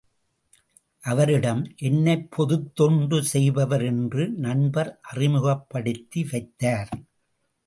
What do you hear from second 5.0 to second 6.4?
அறிமுகப்படுத்தி